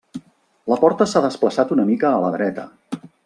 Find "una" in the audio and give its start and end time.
1.77-1.87